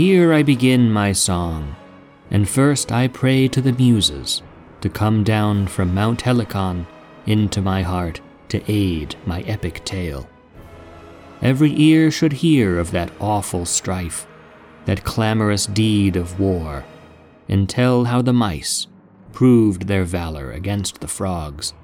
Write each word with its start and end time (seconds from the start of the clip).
Here 0.00 0.32
I 0.32 0.42
begin 0.42 0.90
my 0.90 1.12
song, 1.12 1.76
and 2.30 2.48
first 2.48 2.90
I 2.90 3.06
pray 3.06 3.48
to 3.48 3.60
the 3.60 3.74
Muses 3.74 4.40
to 4.80 4.88
come 4.88 5.24
down 5.24 5.66
from 5.66 5.92
Mount 5.92 6.22
Helicon 6.22 6.86
into 7.26 7.60
my 7.60 7.82
heart 7.82 8.22
to 8.48 8.62
aid 8.66 9.16
my 9.26 9.42
epic 9.42 9.84
tale. 9.84 10.26
Every 11.42 11.78
ear 11.78 12.10
should 12.10 12.32
hear 12.32 12.78
of 12.78 12.92
that 12.92 13.12
awful 13.20 13.66
strife, 13.66 14.26
that 14.86 15.04
clamorous 15.04 15.66
deed 15.66 16.16
of 16.16 16.40
war, 16.40 16.86
and 17.46 17.68
tell 17.68 18.04
how 18.04 18.22
the 18.22 18.32
mice 18.32 18.86
proved 19.34 19.86
their 19.86 20.04
valor 20.04 20.50
against 20.50 21.02
the 21.02 21.08
frogs 21.08 21.74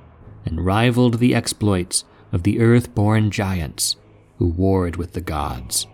and 0.47 0.65
rivaled 0.65 1.19
the 1.19 1.35
exploits 1.35 2.05
of 2.33 2.45
the 2.45 2.61
earth 2.61 2.95
born 2.95 3.31
giants 3.31 3.97
who 4.39 4.47
warred 4.47 4.97
with 4.97 5.13
the 5.13 5.21
gods, 5.21 5.87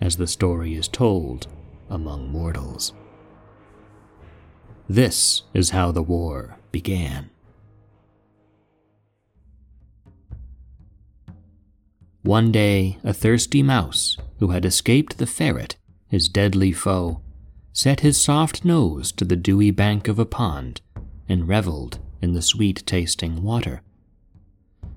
as 0.00 0.16
the 0.16 0.26
story 0.26 0.74
is 0.74 0.88
told 0.88 1.46
among 1.90 2.28
mortals. 2.28 2.92
This 4.88 5.42
is 5.52 5.70
how 5.70 5.92
the 5.92 6.02
war 6.02 6.58
began. 6.72 7.30
One 12.22 12.52
day, 12.52 12.98
a 13.04 13.12
thirsty 13.12 13.62
mouse, 13.62 14.16
who 14.38 14.48
had 14.48 14.64
escaped 14.64 15.18
the 15.18 15.26
ferret, 15.26 15.76
his 16.08 16.28
deadly 16.28 16.72
foe, 16.72 17.20
set 17.72 18.00
his 18.00 18.20
soft 18.20 18.64
nose 18.64 19.12
to 19.12 19.24
the 19.24 19.36
dewy 19.36 19.70
bank 19.70 20.08
of 20.08 20.18
a 20.18 20.26
pond 20.26 20.80
and 21.28 21.48
reveled 21.48 21.98
in 22.20 22.32
the 22.32 22.42
sweet 22.42 22.82
tasting 22.86 23.42
water. 23.42 23.82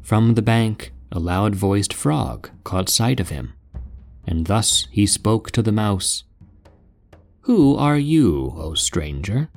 From 0.02 0.34
the 0.34 0.42
bank, 0.42 0.94
a 1.12 1.20
loud 1.20 1.56
voiced 1.56 1.94
frog 1.94 2.50
caught 2.64 2.90
sight 2.90 3.20
of 3.20 3.30
him, 3.30 3.54
and 4.26 4.48
thus 4.48 4.88
he 4.92 5.06
spoke 5.06 5.52
to 5.52 5.62
the 5.62 5.72
mouse 5.72 6.24
Who 7.42 7.76
are 7.76 7.98
you, 7.98 8.54
O 8.56 8.74
stranger? 8.74 9.50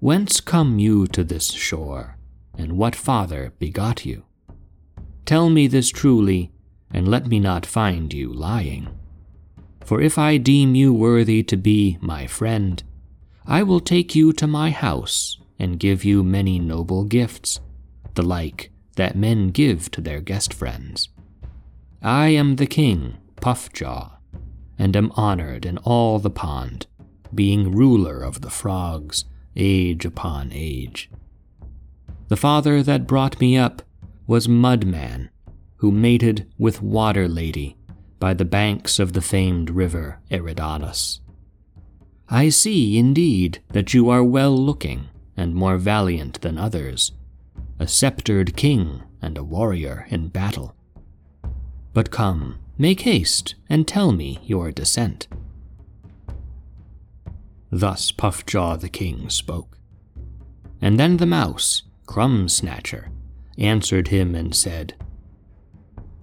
Whence 0.00 0.40
come 0.40 0.78
you 0.78 1.06
to 1.08 1.22
this 1.22 1.52
shore, 1.52 2.16
and 2.58 2.72
what 2.72 2.96
father 2.96 3.52
begot 3.58 4.04
you? 4.04 4.24
Tell 5.24 5.48
me 5.48 5.68
this 5.68 5.90
truly, 5.90 6.50
and 6.90 7.06
let 7.06 7.26
me 7.26 7.38
not 7.38 7.64
find 7.64 8.12
you 8.12 8.32
lying. 8.32 8.88
For 9.84 10.00
if 10.00 10.18
I 10.18 10.36
deem 10.36 10.74
you 10.74 10.92
worthy 10.92 11.42
to 11.44 11.56
be 11.56 11.98
my 12.00 12.26
friend, 12.26 12.82
I 13.46 13.62
will 13.62 13.80
take 13.80 14.14
you 14.14 14.32
to 14.34 14.46
my 14.46 14.70
house 14.70 15.38
and 15.58 15.78
give 15.78 16.04
you 16.04 16.22
many 16.22 16.58
noble 16.58 17.04
gifts, 17.04 17.60
the 18.14 18.22
like 18.22 18.70
that 18.96 19.16
men 19.16 19.48
give 19.48 19.90
to 19.92 20.00
their 20.00 20.20
guest 20.20 20.52
friends. 20.52 21.08
I 22.02 22.28
am 22.28 22.56
the 22.56 22.66
king, 22.66 23.16
Puffjaw, 23.42 24.12
and 24.78 24.96
am 24.96 25.12
honored 25.16 25.66
in 25.66 25.76
all 25.78 26.18
the 26.18 26.30
pond, 26.30 26.86
being 27.34 27.72
ruler 27.72 28.22
of 28.22 28.40
the 28.40 28.50
frogs, 28.50 29.24
age 29.56 30.04
upon 30.06 30.50
age. 30.52 31.10
The 32.28 32.36
father 32.36 32.82
that 32.82 33.06
brought 33.06 33.40
me 33.40 33.58
up 33.58 33.82
was 34.26 34.46
Mudman, 34.46 35.28
who 35.76 35.90
mated 35.90 36.46
with 36.56 36.80
Water 36.80 37.28
Lady 37.28 37.76
by 38.18 38.32
the 38.32 38.44
banks 38.44 38.98
of 38.98 39.12
the 39.12 39.20
famed 39.20 39.68
river 39.68 40.20
Eridanus. 40.30 41.20
I 42.28 42.48
see, 42.48 42.96
indeed, 42.96 43.60
that 43.72 43.92
you 43.92 44.08
are 44.08 44.22
well 44.24 44.56
looking, 44.56 45.08
and 45.36 45.54
more 45.54 45.76
valiant 45.76 46.40
than 46.40 46.56
others, 46.56 47.10
a 47.80 47.88
sceptred 47.88 48.56
king 48.56 49.02
and 49.20 49.36
a 49.36 49.44
warrior 49.44 50.06
in 50.08 50.28
battle. 50.28 50.76
But 51.92 52.10
come, 52.12 52.58
make 52.82 53.02
haste 53.02 53.54
and 53.70 53.86
tell 53.86 54.10
me 54.10 54.40
your 54.42 54.72
descent. 54.72 55.28
Thus 57.70 58.10
Puffjaw 58.10 58.80
the 58.80 58.88
king 58.88 59.30
spoke. 59.30 59.78
And 60.80 60.98
then 60.98 61.18
the 61.18 61.32
mouse, 61.40 61.84
Crumb 62.06 62.48
Snatcher, 62.48 63.12
answered 63.56 64.08
him 64.08 64.34
and 64.34 64.52
said, 64.52 64.94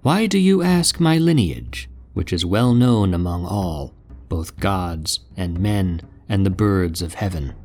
Why 0.02 0.26
do 0.26 0.38
you 0.38 0.62
ask 0.62 1.00
my 1.00 1.18
lineage, 1.18 1.90
which 2.14 2.34
is 2.34 2.46
well 2.46 2.74
known 2.74 3.14
among 3.14 3.46
all, 3.46 3.94
both 4.28 4.60
gods 4.60 5.22
and 5.38 5.62
men 5.62 6.02
and 6.28 6.46
the 6.46 6.50
birds 6.50 7.02
of 7.02 7.14
heaven? 7.14 7.56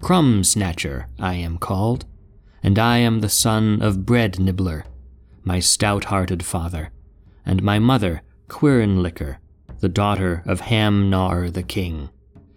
Crumb 0.00 0.44
Snatcher 0.44 1.08
I 1.18 1.34
am 1.34 1.58
called, 1.58 2.04
and 2.62 2.78
I 2.78 2.98
am 2.98 3.22
the 3.22 3.28
son 3.28 3.82
of 3.82 4.06
Bread 4.06 4.38
Nibbler, 4.38 4.84
my 5.42 5.58
stout 5.58 6.04
hearted 6.04 6.44
father, 6.44 6.92
and 7.46 7.62
my 7.62 7.78
mother, 7.78 8.22
Quernlicker, 8.48 9.36
the 9.80 9.88
daughter 9.88 10.42
of 10.46 10.62
Hamnar 10.62 11.52
the 11.52 11.62
king. 11.62 12.08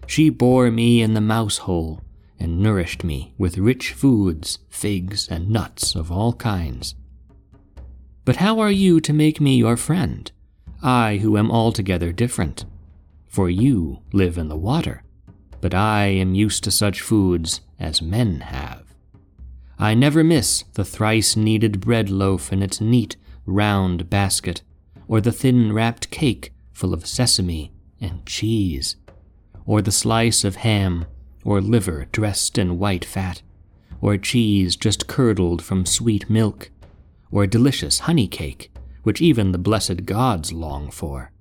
She 0.06 0.30
bore 0.30 0.72
me 0.72 1.02
in 1.02 1.14
the 1.14 1.22
mouse 1.22 1.58
hole 1.59 2.02
and 2.40 2.59
nourished 2.59 3.03
me 3.03 3.34
with 3.38 3.58
rich 3.58 3.94
foods, 3.94 4.59
figs, 4.70 5.28
and 5.28 5.50
nuts 5.50 5.96
of 5.96 6.12
all 6.12 6.34
kinds. 6.34 6.96
But 8.24 8.38
how 8.38 8.59
are 8.59 8.72
you 8.72 9.00
to 9.02 9.14
make 9.14 9.42
me 9.42 9.58
your 9.58 9.78
friend, 9.78 10.31
I 10.81 11.18
who 11.18 11.38
am 11.38 11.52
altogether 11.52 12.12
different? 12.12 12.66
For 13.28 13.50
you 13.50 14.02
live 14.14 14.38
in 14.38 14.48
the 14.48 14.58
water, 14.58 15.04
but 15.62 15.74
I 15.74 16.06
am 16.06 16.36
used 16.36 16.64
to 16.64 16.72
such 16.72 17.02
foods 17.02 17.62
as 17.80 18.02
men 18.02 18.42
have. 18.42 18.84
I 19.80 19.94
never 19.94 20.24
miss 20.24 20.64
the 20.74 20.86
thrice 20.86 21.36
kneaded 21.36 21.80
bread 21.80 22.09
loaf 22.09 22.52
in 22.52 22.64
its 22.64 22.81
neat, 22.81 23.16
round 23.46 24.09
basket, 24.09 24.62
or 25.07 25.22
the 25.22 25.31
thin 25.31 25.72
wrapped 25.72 26.09
cake 26.09 26.53
full 26.73 26.94
of 26.94 27.07
sesame 27.07 27.72
and 28.00 28.25
cheese, 28.25 28.95
or 29.66 29.81
the 29.81 29.91
slice 29.91 30.44
of 30.44 30.57
ham 30.57 31.06
or 31.44 31.62
liver 31.62 32.07
dressed 32.12 32.57
in 32.57 32.78
white 32.78 33.06
fat, 33.06 33.41
or 34.01 34.18
cheese 34.18 34.75
just 34.75 35.07
curdled 35.07 35.63
from 35.63 35.85
sweet 35.85 36.29
milk, 36.29 36.69
or 37.31 37.47
delicious 37.47 38.00
honey 38.00 38.28
cake, 38.28 38.72
which 39.03 39.22
even 39.22 39.53
the 39.53 39.57
blessed 39.57 40.06
gods 40.06 40.51
long 40.51 40.91
for, 40.91 41.31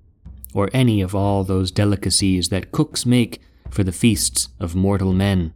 or 0.53 0.69
any 0.73 1.01
of 1.01 1.13
all 1.13 1.43
those 1.43 1.71
delicacies 1.71 2.49
that 2.49 2.71
cooks 2.71 3.05
make 3.05 3.41
for 3.69 3.83
the 3.83 3.91
feasts 3.91 4.47
of 4.59 4.75
mortal 4.75 5.13
men, 5.13 5.53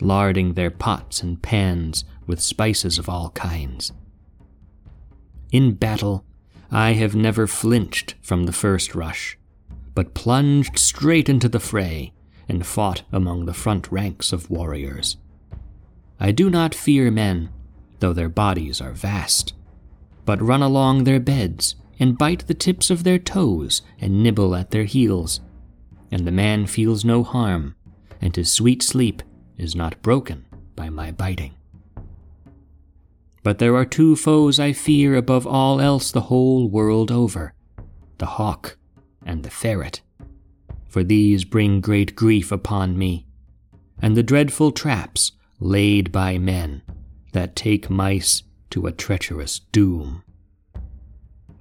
larding 0.00 0.54
their 0.54 0.70
pots 0.70 1.22
and 1.22 1.40
pans 1.42 2.04
with 2.26 2.40
spices 2.40 2.98
of 2.98 3.08
all 3.08 3.30
kinds. 3.30 3.92
In 5.52 5.74
battle, 5.74 6.24
I 6.72 6.94
have 6.94 7.14
never 7.14 7.46
flinched 7.46 8.16
from 8.22 8.44
the 8.44 8.52
first 8.52 8.94
rush, 8.94 9.38
but 9.94 10.14
plunged 10.14 10.78
straight 10.78 11.28
into 11.28 11.48
the 11.48 11.60
fray 11.60 12.12
and 12.48 12.66
fought 12.66 13.02
among 13.12 13.44
the 13.44 13.54
front 13.54 13.92
ranks 13.92 14.32
of 14.32 14.50
warriors. 14.50 15.16
I 16.18 16.32
do 16.32 16.50
not 16.50 16.74
fear 16.74 17.10
men, 17.10 17.50
though 18.00 18.12
their 18.12 18.28
bodies 18.28 18.80
are 18.80 18.92
vast, 18.92 19.52
but 20.24 20.42
run 20.42 20.62
along 20.62 21.04
their 21.04 21.20
beds 21.20 21.76
and 22.00 22.18
bite 22.18 22.46
the 22.46 22.54
tips 22.54 22.90
of 22.90 23.04
their 23.04 23.18
toes 23.18 23.82
and 24.00 24.22
nibble 24.22 24.56
at 24.56 24.70
their 24.72 24.84
heels 24.84 25.40
and 26.12 26.26
the 26.26 26.30
man 26.30 26.66
feels 26.66 27.04
no 27.04 27.24
harm, 27.24 27.74
and 28.20 28.36
his 28.36 28.52
sweet 28.52 28.82
sleep 28.82 29.22
is 29.56 29.74
not 29.74 30.02
broken 30.02 30.44
by 30.76 30.90
my 30.90 31.10
biting. 31.10 31.54
But 33.42 33.58
there 33.58 33.74
are 33.76 33.84
two 33.84 34.16
foes 34.16 34.60
I 34.60 34.72
fear 34.72 35.16
above 35.16 35.46
all 35.46 35.80
else 35.80 36.10
the 36.10 36.22
whole 36.22 36.68
world 36.68 37.10
over 37.10 37.54
the 38.18 38.26
hawk 38.26 38.76
and 39.24 39.42
the 39.42 39.50
ferret, 39.50 40.00
for 40.86 41.02
these 41.02 41.44
bring 41.44 41.80
great 41.80 42.14
grief 42.14 42.52
upon 42.52 42.96
me, 42.96 43.26
and 44.00 44.16
the 44.16 44.22
dreadful 44.22 44.70
traps 44.70 45.32
laid 45.58 46.12
by 46.12 46.38
men 46.38 46.82
that 47.32 47.56
take 47.56 47.90
mice 47.90 48.44
to 48.70 48.86
a 48.86 48.92
treacherous 48.92 49.58
doom. 49.58 50.22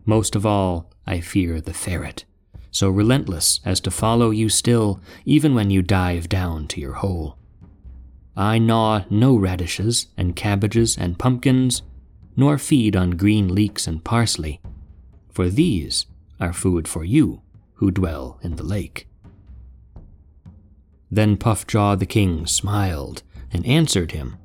Most 0.06 0.36
of 0.36 0.46
all, 0.46 0.92
I 1.08 1.20
fear 1.20 1.60
the 1.60 1.74
ferret 1.74 2.26
so 2.72 2.90
relentless 2.90 3.60
as 3.66 3.82
to 3.82 3.92
follow 3.92 4.32
you 4.32 4.50
still, 4.50 5.02
even 5.26 5.54
when 5.54 5.70
you 5.70 5.82
dive 5.82 6.30
down 6.30 6.68
to 6.70 6.80
your 6.80 6.94
hole. 6.94 7.38
I 8.36 8.60
gnaw 8.60 9.04
no 9.10 9.36
radishes 9.36 10.08
and 10.18 10.36
cabbages 10.36 10.98
and 10.98 11.20
pumpkins, 11.20 11.82
nor 12.36 12.58
feed 12.58 12.96
on 12.96 13.12
green 13.12 13.54
leeks 13.54 13.88
and 13.88 14.04
parsley, 14.04 14.62
for 15.32 15.50
these 15.50 16.06
are 16.40 16.54
food 16.54 16.88
for 16.88 17.04
you 17.04 17.42
who 17.76 17.92
dwell 17.92 18.40
in 18.42 18.56
the 18.56 18.64
lake. 18.64 19.08
Then 21.10 21.36
Puffjaw 21.36 22.00
the 22.00 22.06
king 22.06 22.46
smiled 22.48 23.24
and 23.52 23.66
answered 23.66 24.12
him 24.12 24.38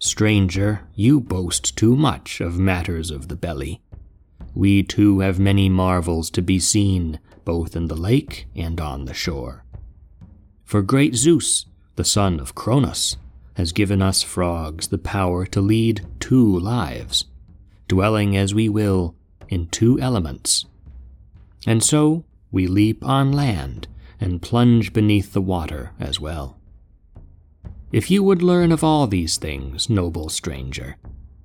Stranger, 0.00 0.82
you 0.94 1.20
boast 1.20 1.76
too 1.76 1.96
much 1.96 2.40
of 2.40 2.58
matters 2.58 3.10
of 3.10 3.28
the 3.28 3.36
belly 3.36 3.80
we 4.58 4.82
too 4.82 5.20
have 5.20 5.38
many 5.38 5.68
marvels 5.68 6.30
to 6.30 6.42
be 6.42 6.58
seen, 6.58 7.20
both 7.44 7.76
in 7.76 7.86
the 7.86 7.96
lake 7.96 8.48
and 8.56 8.80
on 8.80 9.04
the 9.04 9.14
shore. 9.14 9.64
For 10.64 10.82
great 10.82 11.14
Zeus, 11.14 11.66
the 11.98 12.04
son 12.04 12.38
of 12.38 12.54
Cronus, 12.54 13.16
has 13.54 13.72
given 13.72 14.00
us 14.00 14.22
frogs 14.22 14.86
the 14.86 14.98
power 14.98 15.44
to 15.44 15.60
lead 15.60 16.06
two 16.20 16.56
lives, 16.60 17.24
dwelling 17.88 18.36
as 18.36 18.54
we 18.54 18.68
will 18.68 19.16
in 19.48 19.66
two 19.66 19.98
elements. 19.98 20.64
And 21.66 21.82
so 21.82 22.24
we 22.52 22.68
leap 22.68 23.04
on 23.04 23.32
land 23.32 23.88
and 24.20 24.40
plunge 24.40 24.92
beneath 24.92 25.32
the 25.32 25.40
water 25.40 25.90
as 25.98 26.20
well. 26.20 26.56
If 27.90 28.12
you 28.12 28.22
would 28.22 28.42
learn 28.42 28.70
of 28.70 28.84
all 28.84 29.08
these 29.08 29.36
things, 29.36 29.90
noble 29.90 30.28
stranger, 30.28 30.98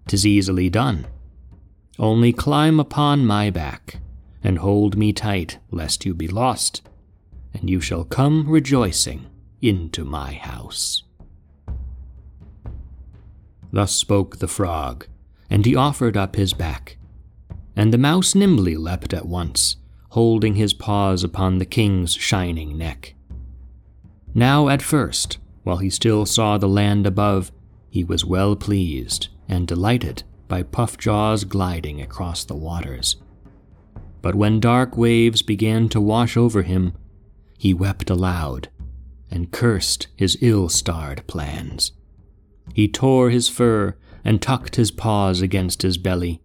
'tis 0.05 0.23
easily 0.23 0.69
done. 0.69 1.07
Only 1.97 2.31
climb 2.31 2.79
upon 2.79 3.25
my 3.25 3.49
back, 3.49 4.01
and 4.43 4.59
hold 4.59 4.95
me 4.97 5.13
tight, 5.13 5.57
lest 5.71 6.05
you 6.05 6.13
be 6.13 6.27
lost, 6.27 6.83
and 7.55 7.71
you 7.71 7.81
shall 7.81 8.03
come 8.03 8.47
rejoicing 8.47 9.25
into 9.63 10.03
my 10.03 10.33
house. 10.33 11.03
Thus 13.71 13.95
spoke 13.95 14.37
the 14.37 14.47
frog, 14.47 15.07
and 15.49 15.65
he 15.65 15.75
offered 15.75 16.17
up 16.17 16.35
his 16.35 16.53
back. 16.53 16.97
And 17.75 17.91
the 17.91 17.97
mouse 17.97 18.35
nimbly 18.35 18.75
leapt 18.75 19.13
at 19.13 19.25
once, 19.25 19.77
holding 20.09 20.55
his 20.55 20.73
paws 20.73 21.23
upon 21.23 21.57
the 21.57 21.65
king's 21.65 22.13
shining 22.13 22.77
neck. 22.77 23.15
Now 24.35 24.67
at 24.67 24.81
first, 24.81 25.37
while 25.63 25.77
he 25.77 25.89
still 25.89 26.25
saw 26.25 26.57
the 26.57 26.67
land 26.67 27.07
above, 27.07 27.51
he 27.89 28.03
was 28.03 28.25
well 28.25 28.55
pleased 28.55 29.29
and 29.47 29.67
delighted 29.67 30.23
by 30.47 30.63
Puffjaw's 30.63 31.45
gliding 31.45 32.01
across 32.01 32.43
the 32.43 32.55
waters. 32.55 33.15
But 34.21 34.35
when 34.35 34.59
dark 34.59 34.97
waves 34.97 35.41
began 35.41 35.89
to 35.89 36.01
wash 36.01 36.35
over 36.35 36.63
him, 36.63 36.93
he 37.57 37.73
wept 37.73 38.09
aloud 38.09 38.69
and 39.33 39.51
cursed 39.51 40.07
his 40.15 40.37
ill 40.41 40.69
starred 40.69 41.25
plans. 41.25 41.91
He 42.75 42.87
tore 42.87 43.31
his 43.31 43.49
fur 43.49 43.95
and 44.23 44.39
tucked 44.39 44.75
his 44.75 44.91
paws 44.91 45.41
against 45.41 45.81
his 45.81 45.97
belly, 45.97 46.39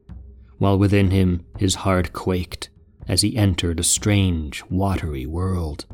while 0.57 0.79
within 0.79 1.11
him 1.11 1.45
his 1.59 1.77
heart 1.77 2.15
quaked 2.15 2.71
as 3.07 3.21
he 3.21 3.37
entered 3.37 3.79
a 3.79 3.85
strange, 3.85 4.65
watery 4.71 5.27
world. 5.27 5.85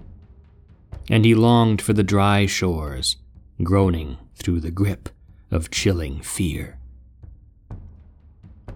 And 1.11 1.25
he 1.25 1.35
longed 1.35 1.83
for 1.83 1.93
the 1.93 2.05
dry 2.05 2.47
shores, 2.47 3.17
groaning 3.63 4.17
through 4.37 4.61
the 4.61 4.71
grip 4.71 5.09
of 5.51 5.73
chilling 5.73 6.21
fear. 6.21 6.79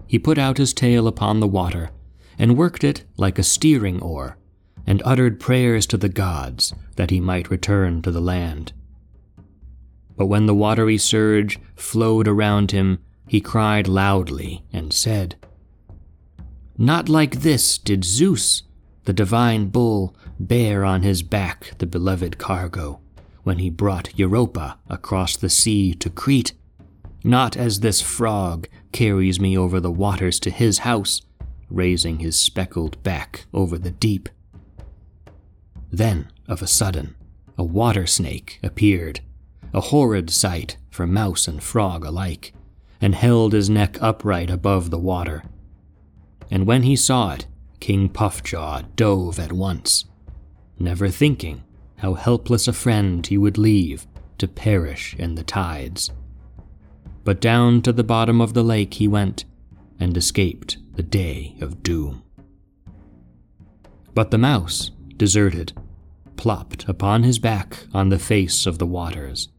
He 0.07 0.19
put 0.19 0.37
out 0.37 0.57
his 0.57 0.73
tail 0.73 1.07
upon 1.07 1.39
the 1.39 1.47
water 1.47 1.91
and 2.37 2.57
worked 2.57 2.83
it 2.83 3.05
like 3.15 3.39
a 3.39 3.43
steering 3.43 4.01
oar, 4.01 4.37
and 4.85 5.01
uttered 5.05 5.39
prayers 5.39 5.85
to 5.85 5.97
the 5.97 6.09
gods 6.09 6.73
that 6.99 7.11
he 7.11 7.21
might 7.21 7.49
return 7.49 8.01
to 8.01 8.11
the 8.11 8.19
land. 8.19 8.73
But 10.17 10.25
when 10.25 10.47
the 10.47 10.53
watery 10.53 10.97
surge 10.97 11.57
flowed 11.73 12.27
around 12.27 12.71
him, 12.71 12.99
he 13.25 13.39
cried 13.39 13.87
loudly 13.87 14.65
and 14.73 14.91
said, 14.91 15.37
Not 16.77 17.07
like 17.07 17.39
this 17.39 17.77
did 17.77 18.03
Zeus, 18.03 18.63
the 19.05 19.13
divine 19.13 19.67
bull, 19.67 20.13
bear 20.41 20.83
on 20.83 21.03
his 21.03 21.23
back 21.23 21.71
the 21.77 21.85
beloved 21.85 22.37
cargo 22.37 22.99
when 23.43 23.59
he 23.59 23.69
brought 23.69 24.19
Europa 24.19 24.77
across 24.89 25.37
the 25.37 25.49
sea 25.49 25.93
to 25.93 26.09
Crete. 26.09 26.51
Not 27.23 27.55
as 27.55 27.79
this 27.79 28.01
frog 28.01 28.67
carries 28.91 29.39
me 29.39 29.57
over 29.57 29.79
the 29.79 29.89
waters 29.89 30.37
to 30.41 30.49
his 30.49 30.79
house, 30.79 31.21
raising 31.69 32.19
his 32.19 32.37
speckled 32.37 33.01
back 33.03 33.45
over 33.53 33.77
the 33.77 33.91
deep. 33.91 34.27
Then, 35.93 36.29
of 36.49 36.61
a 36.61 36.67
sudden, 36.67 37.15
a 37.57 37.63
water 37.63 38.05
snake 38.05 38.59
appeared 38.61 39.21
a 39.73 39.81
horrid 39.81 40.29
sight 40.29 40.77
for 40.89 41.05
mouse 41.05 41.47
and 41.47 41.61
frog 41.61 42.03
alike, 42.03 42.53
and 42.99 43.15
held 43.15 43.53
his 43.53 43.69
neck 43.69 43.97
upright 44.01 44.49
above 44.49 44.89
the 44.89 44.99
water. 44.99 45.43
And 46.51 46.65
when 46.65 46.83
he 46.83 46.95
saw 46.95 47.33
it, 47.33 47.45
King 47.79 48.09
Puffjaw 48.09 48.83
dove 48.95 49.39
at 49.39 49.53
once, 49.53 50.05
never 50.79 51.09
thinking 51.09 51.63
how 51.97 52.15
helpless 52.15 52.67
a 52.67 52.73
friend 52.73 53.25
he 53.25 53.37
would 53.37 53.57
leave 53.57 54.07
to 54.37 54.47
perish 54.47 55.15
in 55.17 55.35
the 55.35 55.43
tides. 55.43 56.11
But 57.23 57.41
down 57.41 57.81
to 57.83 57.93
the 57.93 58.03
bottom 58.03 58.41
of 58.41 58.53
the 58.53 58.63
lake 58.63 58.95
he 58.95 59.07
went, 59.07 59.45
and 59.99 60.15
escaped 60.15 60.77
the 60.95 61.03
day 61.03 61.55
of 61.61 61.83
doom. 61.83 62.23
But 64.13 64.31
the 64.31 64.37
mouse, 64.37 64.91
deserted, 65.17 65.73
plopped 66.39 66.87
upon 66.87 67.23
his 67.23 67.37
back 67.37 67.85
on 67.93 68.07
the 68.07 68.17
face 68.17 68.65
of 68.65 68.77
the 68.77 68.85
waters, 68.85 69.49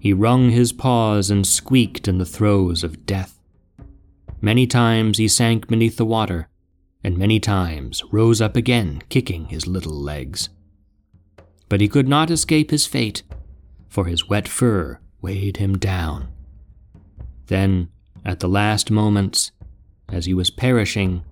he 0.00 0.12
wrung 0.12 0.50
his 0.50 0.72
paws 0.72 1.30
and 1.30 1.46
squeaked 1.46 2.08
in 2.08 2.18
the 2.18 2.26
throes 2.26 2.82
of 2.82 3.06
death. 3.06 3.38
Many 4.40 4.66
times 4.66 5.18
he 5.18 5.28
sank 5.28 5.68
beneath 5.68 5.96
the 5.96 6.04
water, 6.04 6.48
and 7.04 7.16
many 7.16 7.38
times 7.38 8.02
rose 8.10 8.40
up 8.40 8.56
again, 8.56 9.00
kicking 9.08 9.44
his 9.46 9.68
little 9.68 9.94
legs. 9.94 10.48
But 11.68 11.80
he 11.80 11.86
could 11.86 12.08
not 12.08 12.32
escape 12.32 12.72
his 12.72 12.84
fate, 12.84 13.22
for 13.88 14.06
his 14.06 14.28
wet 14.28 14.48
fur 14.48 14.98
weighed 15.22 15.58
him 15.58 15.78
down. 15.78 16.26
Then, 17.46 17.90
at 18.24 18.40
the 18.40 18.48
last 18.48 18.90
moments, 18.90 19.52
as 20.08 20.26
he 20.26 20.34
was 20.34 20.50
perishing, 20.50 21.22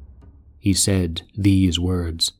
he 0.60 0.72
said 0.72 1.22
these 1.36 1.76
words 1.76 2.34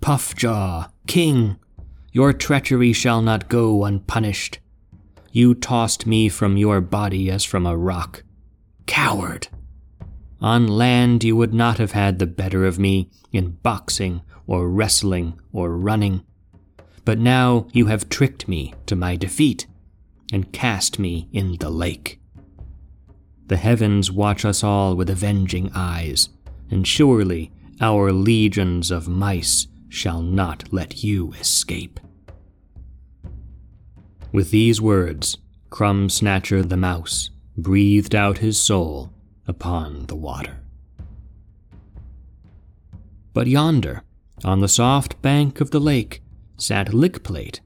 Puffjaw, 0.00 0.90
king, 1.06 1.58
your 2.10 2.32
treachery 2.32 2.92
shall 2.92 3.20
not 3.20 3.48
go 3.48 3.84
unpunished. 3.84 4.58
You 5.30 5.54
tossed 5.54 6.06
me 6.06 6.28
from 6.28 6.56
your 6.56 6.80
body 6.80 7.30
as 7.30 7.44
from 7.44 7.66
a 7.66 7.76
rock. 7.76 8.24
Coward! 8.86 9.48
On 10.40 10.66
land, 10.66 11.22
you 11.22 11.36
would 11.36 11.52
not 11.52 11.78
have 11.78 11.92
had 11.92 12.18
the 12.18 12.26
better 12.26 12.64
of 12.64 12.78
me 12.78 13.10
in 13.30 13.58
boxing 13.62 14.22
or 14.46 14.70
wrestling 14.70 15.38
or 15.52 15.76
running. 15.76 16.24
But 17.04 17.18
now 17.18 17.68
you 17.72 17.86
have 17.86 18.08
tricked 18.08 18.48
me 18.48 18.74
to 18.86 18.96
my 18.96 19.16
defeat 19.16 19.66
and 20.32 20.52
cast 20.52 20.98
me 20.98 21.28
in 21.30 21.56
the 21.60 21.70
lake. 21.70 22.20
The 23.48 23.58
heavens 23.58 24.10
watch 24.10 24.44
us 24.44 24.64
all 24.64 24.96
with 24.96 25.10
avenging 25.10 25.70
eyes, 25.74 26.30
and 26.70 26.86
surely 26.86 27.52
our 27.80 28.12
legions 28.12 28.90
of 28.90 29.08
mice 29.08 29.66
shall 29.90 30.22
not 30.22 30.72
let 30.72 31.04
you 31.04 31.32
escape. 31.34 32.00
With 34.32 34.50
these 34.50 34.80
words, 34.80 35.36
Crumb 35.68 36.08
Snatcher 36.08 36.62
the 36.62 36.76
mouse 36.76 37.30
breathed 37.58 38.14
out 38.14 38.38
his 38.38 38.58
soul 38.58 39.12
upon 39.46 40.06
the 40.06 40.16
water. 40.16 40.56
But 43.34 43.48
yonder, 43.48 44.02
on 44.44 44.60
the 44.60 44.68
soft 44.68 45.20
bank 45.20 45.60
of 45.60 45.70
the 45.70 45.80
lake, 45.80 46.22
sat 46.56 46.88
Lickplate, 46.88 47.60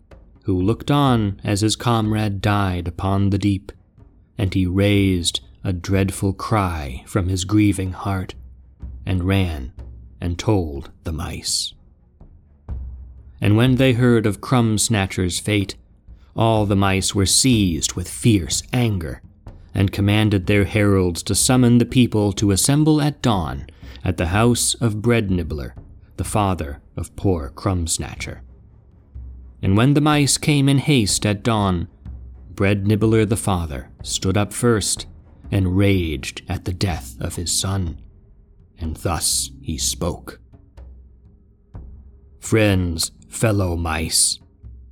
who 0.45 0.61
looked 0.61 0.91
on 0.91 1.41
as 1.45 1.61
his 1.61 1.77
comrade 1.77 2.41
died 2.41 2.89
upon 2.89 3.31
the 3.31 3.39
deep, 3.39 3.71
and 4.37 4.53
he 4.53 4.67
raised 4.67 5.41
a 5.63 5.73
dreadful 5.73 6.33
cry 6.33 7.05
from 7.07 7.29
his 7.29 7.45
grieving 7.45 7.93
heart, 7.93 8.35
and 9.07 9.25
ran 9.25 9.73
and 10.21 10.39
told 10.39 10.91
the 11.05 11.13
mice. 11.13 11.73
And 13.45 13.59
when 13.59 13.75
they 13.75 13.93
heard 13.93 14.25
of 14.25 14.41
Crumb 14.41 14.79
Snatcher's 14.79 15.39
fate, 15.39 15.75
all 16.35 16.65
the 16.65 16.75
mice 16.75 17.15
were 17.15 17.27
seized 17.27 17.93
with 17.93 18.09
fierce 18.09 18.63
anger, 18.73 19.21
and 19.75 19.93
commanded 19.93 20.47
their 20.47 20.65
heralds 20.65 21.23
to 21.25 21.35
summon 21.35 21.77
the 21.77 21.85
people 21.85 22.33
to 22.33 22.53
assemble 22.53 23.03
at 23.03 23.21
dawn 23.21 23.67
at 24.03 24.17
the 24.17 24.29
house 24.29 24.73
of 24.77 25.03
Bread 25.03 25.31
Nibbler, 25.31 25.75
the 26.17 26.25
father 26.25 26.81
of 26.97 27.15
poor 27.17 27.51
Crumb 27.51 27.87
Snatcher. 27.87 28.41
And 29.63 29.77
when 29.77 29.93
the 29.93 30.01
mice 30.01 30.39
came 30.39 30.67
in 30.67 30.79
haste 30.79 31.27
at 31.27 31.43
dawn, 31.43 31.89
Bread 32.49 32.87
Nibbler 32.87 33.27
the 33.27 33.37
father 33.37 33.91
stood 34.03 34.39
up 34.39 34.55
first 34.55 35.05
and 35.51 35.77
raged 35.77 36.41
at 36.49 36.65
the 36.65 36.73
death 36.73 37.15
of 37.21 37.37
his 37.37 37.53
son. 37.53 38.01
And 38.79 38.97
thus 38.97 39.51
he 39.61 39.77
spoke 39.77 40.41
Friends, 42.45 43.11
fellow 43.35 43.77
mice. 43.77 44.39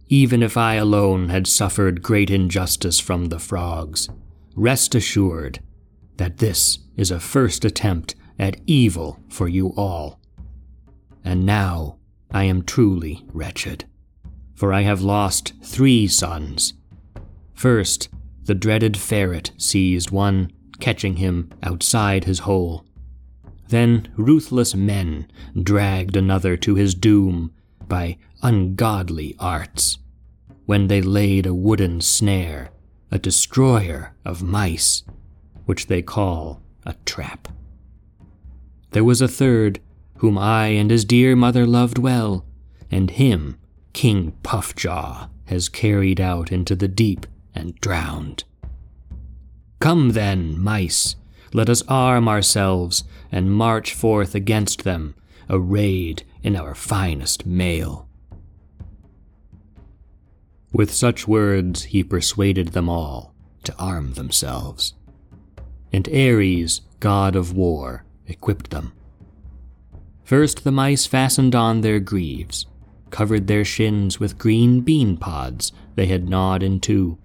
Even 0.09 0.43
if 0.43 0.57
I 0.57 0.75
alone 0.75 1.31
had 1.31 1.47
suffered 1.47 2.03
great 2.03 2.31
injustice 2.31 3.01
from 3.01 3.27
the 3.27 3.39
frogs, 3.39 4.09
rest 4.55 4.95
assured 4.95 5.61
that 6.17 6.39
this 6.39 6.81
is 6.97 7.11
a 7.11 7.21
first 7.21 7.65
attempt 7.65 8.15
at 8.39 8.61
evil 8.67 9.19
for 9.29 9.49
you 9.49 9.69
all. 9.77 10.21
And 11.25 11.47
now 11.47 11.97
I 12.31 12.45
am 12.45 12.63
truly 12.63 13.25
wretched, 13.33 13.87
for 14.55 14.73
I 14.73 14.83
have 14.83 15.01
lost 15.01 15.55
three 15.63 16.09
sons. 16.09 16.75
First, 17.55 18.09
the 18.45 18.55
dreaded 18.55 18.97
ferret 18.97 19.53
seized 19.57 20.11
one, 20.11 20.51
catching 20.81 21.17
him 21.17 21.51
outside 21.63 22.25
his 22.25 22.41
hole. 22.41 22.85
Then 23.69 24.13
ruthless 24.17 24.75
men 24.75 25.31
dragged 25.63 26.17
another 26.17 26.57
to 26.59 26.75
his 26.75 26.95
doom 26.95 27.53
by 27.93 28.17
ungodly 28.41 29.37
arts, 29.39 29.99
when 30.65 30.87
they 30.87 31.03
laid 31.03 31.45
a 31.45 31.53
wooden 31.53 32.01
snare, 32.01 32.71
a 33.11 33.19
destroyer 33.19 34.15
of 34.25 34.43
mice, 34.43 35.03
which 35.67 35.89
they 35.89 36.01
call 36.01 36.63
a 36.87 36.95
trap. 37.05 37.49
There 38.93 39.05
was 39.05 39.21
a 39.21 39.29
third, 39.29 39.79
whom 40.21 40.39
I 40.39 40.69
and 40.69 40.91
his 40.91 41.05
dear 41.05 41.37
mother 41.37 41.67
loved 41.67 41.99
well, 41.99 42.47
and 42.91 43.11
him 43.11 43.59
King 43.93 44.33
Puffjaw 44.43 45.29
has 45.45 45.69
carried 45.69 46.19
out 46.19 46.51
into 46.51 46.75
the 46.75 46.89
deep 46.89 47.27
and 47.55 47.79
drowned. 47.83 48.45
Come 49.81 50.13
then, 50.13 50.59
mice, 50.59 51.17
let 51.53 51.69
us 51.69 51.83
arm 51.89 52.27
ourselves 52.27 53.05
and 53.31 53.53
march 53.53 53.93
forth 53.93 54.35
against 54.35 54.85
them, 54.85 55.15
arrayed 55.49 56.25
in 56.43 56.57
our 56.57 56.75
finest 56.75 57.47
mail. 57.47 58.09
With 60.73 60.93
such 60.93 61.29
words 61.29 61.85
he 61.85 62.03
persuaded 62.03 62.69
them 62.69 62.89
all 62.89 63.35
to 63.65 63.75
arm 63.77 64.15
themselves. 64.15 64.95
And 65.93 66.09
Ares, 66.09 66.81
god 67.01 67.37
of 67.37 67.53
war, 67.53 68.05
equipped 68.27 68.71
them. 68.71 68.93
First 70.25 70.65
the 70.65 70.73
mice 70.73 71.05
fastened 71.05 71.55
on 71.55 71.83
their 71.83 72.01
greaves, 72.01 72.67
covered 73.11 73.47
their 73.47 73.65
shins 73.65 74.19
with 74.19 74.39
green 74.39 74.81
bean 74.81 75.19
pods 75.19 75.73
they 75.95 76.07
had 76.07 76.29
gnawed 76.29 76.63
in 76.63 76.81
two. 76.81 77.19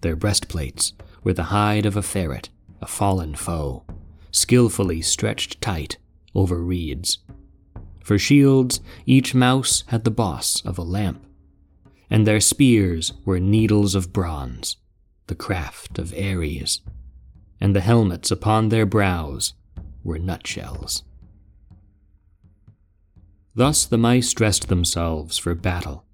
Their 0.00 0.16
breastplates 0.16 0.94
were 1.22 1.32
the 1.32 1.44
hide 1.44 1.86
of 1.86 1.96
a 1.96 2.02
ferret, 2.02 2.48
a 2.80 2.86
fallen 2.86 3.36
foe, 3.36 3.84
skillfully 4.32 5.00
stretched 5.00 5.60
tight 5.60 5.98
over 6.38 6.62
reeds. 6.62 7.18
For 8.04 8.18
shields, 8.18 8.80
each 9.06 9.34
mouse 9.34 9.82
had 9.88 10.04
the 10.04 10.10
boss 10.10 10.64
of 10.64 10.78
a 10.78 10.82
lamp, 10.82 11.26
and 12.08 12.26
their 12.26 12.40
spears 12.40 13.12
were 13.24 13.40
needles 13.40 13.94
of 13.96 14.12
bronze, 14.12 14.76
the 15.26 15.34
craft 15.34 15.98
of 15.98 16.14
Ares, 16.14 16.80
and 17.60 17.74
the 17.74 17.80
helmets 17.80 18.30
upon 18.30 18.68
their 18.68 18.86
brows 18.86 19.54
were 20.04 20.18
nutshells. 20.18 21.02
Thus 23.54 23.84
the 23.84 23.98
mice 23.98 24.32
dressed 24.32 24.68
themselves 24.68 25.36
for 25.36 25.54
battle. 25.56 26.04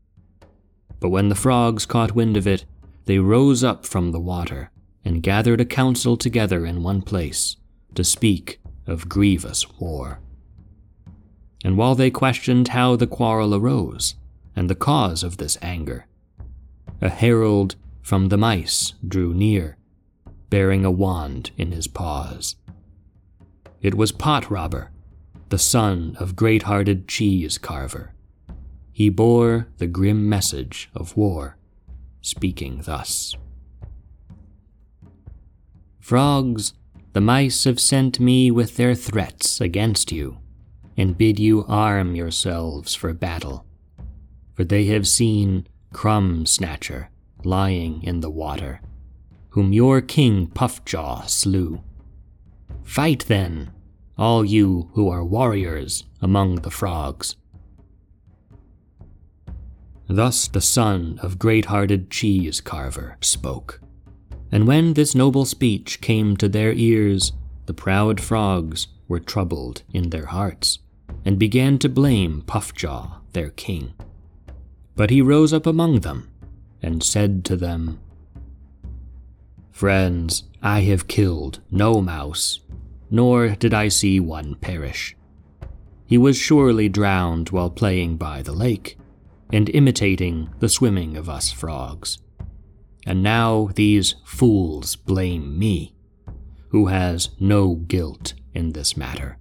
But 1.01 1.11
when 1.11 1.29
the 1.29 1.35
frogs 1.35 1.85
caught 1.85 2.15
wind 2.15 2.39
of 2.39 2.47
it, 2.47 2.65
they 3.05 3.19
rose 3.19 3.63
up 3.63 3.85
from 3.85 4.13
the 4.13 4.21
water 4.21 4.71
and 5.05 5.23
gathered 5.23 5.61
a 5.61 5.67
council 5.67 6.17
together 6.17 6.65
in 6.65 6.83
one 6.83 7.03
place 7.03 7.57
to 7.95 8.03
speak 8.03 8.59
of 8.87 9.09
grievous 9.09 9.71
war. 9.79 10.21
And 11.65 11.77
while 11.77 11.95
they 11.95 12.11
questioned 12.11 12.69
how 12.69 12.97
the 12.97 13.07
quarrel 13.07 13.55
arose 13.55 14.15
and 14.55 14.69
the 14.69 14.75
cause 14.75 15.23
of 15.23 15.39
this 15.39 15.57
anger, 15.63 16.07
a 17.01 17.09
herald 17.09 17.77
from 18.03 18.29
the 18.29 18.37
mice 18.37 18.93
drew 19.07 19.33
near, 19.33 19.77
bearing 20.51 20.85
a 20.85 20.91
wand 20.91 21.51
in 21.57 21.73
his 21.73 21.87
paws. 21.87 22.57
It 23.81 23.95
was 23.95 24.13
Pot 24.13 24.51
Robber, 24.51 24.91
the 25.49 25.59
son 25.59 26.17
of 26.21 26.37
great 26.37 26.65
hearted 26.65 27.09
cheese 27.09 27.59
carver. 27.59 28.15
He 28.93 29.09
bore 29.09 29.69
the 29.79 29.87
grim 29.87 30.29
message 30.29 30.91
of 30.95 31.17
war, 31.17 31.57
speaking 32.21 32.83
thus 32.85 33.37
Frogs, 36.05 36.75
the 37.15 37.21
mice 37.21 37.63
have 37.63 37.81
sent 37.81 38.19
me 38.19 38.51
with 38.51 38.77
their 38.77 38.93
threats 38.93 39.61
against 39.61 40.11
you, 40.11 40.37
and 40.97 41.17
bid 41.17 41.39
you 41.39 41.65
arm 41.69 42.17
yourselves 42.17 42.93
for 42.97 43.13
battle. 43.15 43.65
For 44.55 44.65
they 44.65 44.87
have 44.87 45.07
seen 45.07 45.69
Crumb 45.93 46.45
Snatcher 46.45 47.11
lying 47.45 48.03
in 48.03 48.19
the 48.19 48.31
water, 48.31 48.81
whom 49.51 49.73
your 49.73 50.01
king 50.01 50.49
Puffjaw 50.49 51.29
slew. 51.29 51.85
Fight 52.83 53.27
then, 53.29 53.71
all 54.19 54.45
you 54.45 54.91
who 54.95 55.09
are 55.09 55.25
warriors 55.25 56.05
among 56.21 56.57
the 56.57 56.71
frogs. 56.71 57.37
Thus 60.09 60.49
the 60.49 60.61
son 60.61 61.21
of 61.23 61.39
great 61.39 61.67
hearted 61.67 62.11
cheese 62.11 62.61
carver 62.61 63.19
spoke. 63.21 63.81
And 64.53 64.67
when 64.67 64.95
this 64.95 65.15
noble 65.15 65.45
speech 65.45 66.01
came 66.01 66.37
to 66.37 66.49
their 66.49 66.73
ears, 66.73 67.33
the 67.67 67.75
proud 67.75 68.21
frogs 68.21 68.89
were 69.09 69.21
troubled 69.21 69.83
in 69.93 70.11
their 70.11 70.27
hearts, 70.27 70.79
and 71.25 71.39
began 71.39 71.79
to 71.79 71.89
blame 71.89 72.43
Puffjaw, 72.43 73.21
their 73.33 73.51
king. 73.51 73.95
But 74.97 75.11
he 75.11 75.21
rose 75.21 75.53
up 75.53 75.67
among 75.67 76.01
them, 76.01 76.31
and 76.83 77.03
said 77.03 77.45
to 77.47 77.57
them, 77.57 77.99
Friends, 79.73 80.45
I 80.63 80.81
have 80.83 81.09
killed 81.09 81.61
no 81.71 82.01
mouse, 82.01 82.61
nor 83.11 83.49
did 83.51 83.75
I 83.75 83.89
see 83.89 84.21
one 84.21 84.55
perish. 84.55 85.17
He 86.07 86.17
was 86.17 86.37
surely 86.37 86.89
drowned 86.89 87.51
while 87.51 87.71
playing 87.71 88.17
by 88.17 88.43
the 88.43 88.53
lake, 88.53 88.97
and 89.53 89.69
imitating 89.71 90.51
the 90.61 90.69
swimming 90.69 91.17
of 91.17 91.29
us 91.29 91.51
frogs. 91.51 92.19
And 93.07 93.23
now 93.23 93.71
these 93.75 94.15
fools 94.25 94.97
blame 94.97 95.59
me, 95.59 95.95
who 96.69 96.87
has 96.87 97.31
no 97.39 97.75
guilt 97.75 98.35
in 98.55 98.73
this 98.73 98.97
matter. 98.97 99.39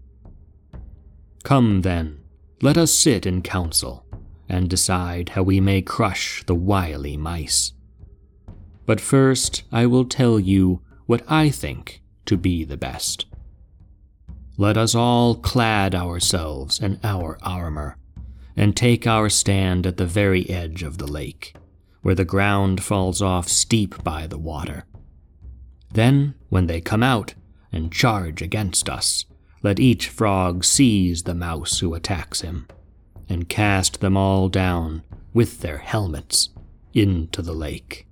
Come 1.43 1.81
then, 1.81 2.19
let 2.61 2.77
us 2.77 2.93
sit 2.93 3.25
in 3.25 3.41
council 3.41 4.05
and 4.49 4.69
decide 4.69 5.29
how 5.29 5.43
we 5.43 5.59
may 5.59 5.81
crush 5.81 6.43
the 6.45 6.55
wily 6.55 7.17
mice. 7.17 7.73
But 8.85 8.99
first, 8.99 9.63
I 9.71 9.85
will 9.85 10.05
tell 10.05 10.39
you 10.39 10.81
what 11.05 11.23
I 11.29 11.49
think 11.49 12.01
to 12.25 12.37
be 12.37 12.63
the 12.63 12.77
best. 12.77 13.25
Let 14.57 14.77
us 14.77 14.93
all 14.93 15.35
clad 15.35 15.95
ourselves 15.95 16.79
in 16.79 16.99
our 17.03 17.37
armor 17.41 17.97
and 18.55 18.75
take 18.75 19.07
our 19.07 19.29
stand 19.29 19.87
at 19.87 19.97
the 19.97 20.05
very 20.05 20.49
edge 20.49 20.83
of 20.83 20.97
the 20.97 21.07
lake 21.07 21.55
where 22.03 22.15
the 22.15 22.23
ground 22.23 22.83
falls 22.83 23.21
off 23.21 23.49
steep 23.49 24.03
by 24.03 24.27
the 24.27 24.37
water. 24.37 24.85
Then, 25.91 26.35
when 26.49 26.67
they 26.67 26.79
come 26.79 27.01
out 27.01 27.33
and 27.71 27.91
charge 27.91 28.41
against 28.41 28.87
us, 28.87 29.25
let 29.63 29.79
each 29.79 30.09
frog 30.09 30.63
seize 30.63 31.23
the 31.23 31.33
mouse 31.33 31.79
who 31.79 31.93
attacks 31.93 32.41
him, 32.41 32.67
and 33.27 33.49
cast 33.49 34.01
them 34.01 34.15
all 34.15 34.49
down 34.49 35.01
with 35.33 35.61
their 35.61 35.79
helmets 35.79 36.49
into 36.93 37.41
the 37.41 37.53
lake. 37.53 38.05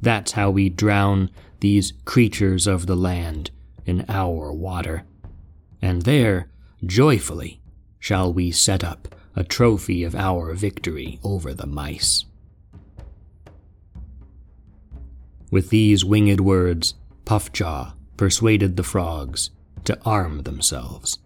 That's 0.00 0.32
how 0.32 0.50
we 0.50 0.68
drown 0.68 1.30
these 1.60 1.92
creatures 2.04 2.66
of 2.66 2.86
the 2.86 2.96
land 2.96 3.50
in 3.84 4.04
our 4.08 4.52
water. 4.52 5.04
And 5.82 6.02
there, 6.02 6.48
joyfully, 6.84 7.60
shall 7.98 8.32
we 8.32 8.50
set 8.50 8.82
up 8.82 9.14
a 9.34 9.44
trophy 9.44 10.02
of 10.02 10.14
our 10.14 10.54
victory 10.54 11.20
over 11.22 11.52
the 11.52 11.66
mice. 11.66 12.24
With 15.56 15.70
these 15.70 16.04
winged 16.04 16.42
words, 16.42 16.92
Puffjaw 17.24 17.94
persuaded 18.18 18.76
the 18.76 18.82
frogs 18.82 19.48
to 19.84 19.98
arm 20.04 20.42
themselves. 20.42 21.18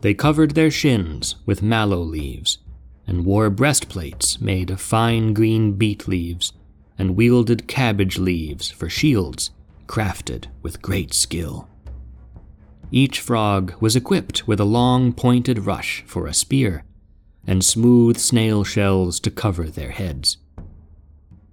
They 0.00 0.14
covered 0.14 0.56
their 0.56 0.72
shins 0.72 1.36
with 1.46 1.62
mallow 1.62 2.00
leaves, 2.00 2.58
and 3.06 3.24
wore 3.24 3.50
breastplates 3.50 4.40
made 4.40 4.68
of 4.68 4.80
fine 4.80 5.32
green 5.32 5.74
beet 5.74 6.08
leaves, 6.08 6.54
and 6.98 7.14
wielded 7.14 7.68
cabbage 7.68 8.18
leaves 8.18 8.72
for 8.72 8.90
shields, 8.90 9.52
crafted 9.86 10.46
with 10.60 10.82
great 10.82 11.14
skill. 11.14 11.68
Each 12.90 13.20
frog 13.20 13.74
was 13.80 13.94
equipped 13.94 14.48
with 14.48 14.58
a 14.58 14.64
long 14.64 15.12
pointed 15.12 15.60
rush 15.66 16.02
for 16.04 16.26
a 16.26 16.34
spear, 16.34 16.82
and 17.46 17.64
smooth 17.64 18.18
snail 18.18 18.64
shells 18.64 19.20
to 19.20 19.30
cover 19.30 19.70
their 19.70 19.92
heads. 19.92 20.38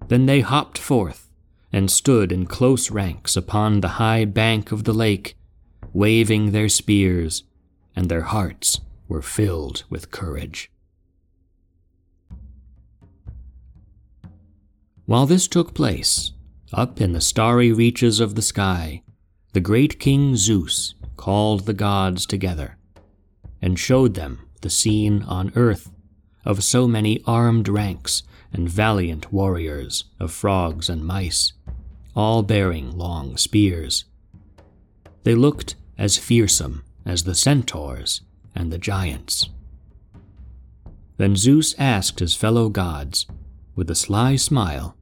Then 0.07 0.25
they 0.25 0.39
hopped 0.39 0.79
forth 0.79 1.27
and 1.71 1.89
stood 1.89 2.31
in 2.31 2.45
close 2.45 2.91
ranks 2.91 3.35
upon 3.35 3.81
the 3.81 3.95
high 3.99 4.25
bank 4.25 4.71
of 4.71 4.83
the 4.83 4.93
lake, 4.93 5.35
waving 5.93 6.51
their 6.51 6.69
spears, 6.69 7.43
and 7.95 8.09
their 8.09 8.21
hearts 8.21 8.79
were 9.07 9.21
filled 9.21 9.83
with 9.89 10.11
courage. 10.11 10.69
While 15.05 15.25
this 15.25 15.47
took 15.47 15.73
place, 15.73 16.31
up 16.73 17.01
in 17.01 17.11
the 17.11 17.21
starry 17.21 17.71
reaches 17.71 18.19
of 18.19 18.35
the 18.35 18.41
sky, 18.41 19.03
the 19.53 19.59
great 19.59 19.99
King 19.99 20.37
Zeus 20.37 20.95
called 21.17 21.65
the 21.65 21.73
gods 21.73 22.25
together 22.25 22.77
and 23.61 23.77
showed 23.77 24.13
them 24.13 24.47
the 24.61 24.69
scene 24.69 25.23
on 25.23 25.51
earth 25.55 25.91
of 26.45 26.63
so 26.63 26.87
many 26.87 27.21
armed 27.27 27.67
ranks 27.67 28.23
and 28.53 28.69
valiant 28.69 29.31
warriors 29.31 30.05
of 30.19 30.31
frogs 30.31 30.89
and 30.89 31.05
mice 31.05 31.53
all 32.15 32.43
bearing 32.43 32.97
long 32.97 33.37
spears. 33.37 34.05
They 35.23 35.35
looked 35.35 35.75
as 35.97 36.17
fearsome 36.17 36.83
as 37.05 37.23
the 37.23 37.35
centaurs 37.35 38.21
and 38.55 38.71
the 38.71 38.77
giants. 38.77 39.49
Then 41.17 41.35
Zeus 41.35 41.75
asked 41.77 42.19
his 42.19 42.35
fellow 42.35 42.69
gods, 42.69 43.27
with 43.75 43.89
a 43.89 43.95
sly 43.95 44.35
smile, 44.35 44.97